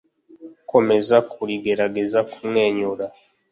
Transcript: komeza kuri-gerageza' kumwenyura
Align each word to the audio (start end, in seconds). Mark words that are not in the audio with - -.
komeza 0.71 1.17
kuri-gerageza' 1.31 2.27
kumwenyura 2.31 3.05